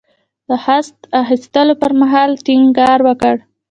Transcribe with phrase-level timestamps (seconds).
[0.47, 3.35] د خصت اخیستلو پر مهال ټینګار وکړ.